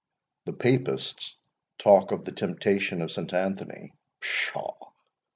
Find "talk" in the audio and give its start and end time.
1.77-2.11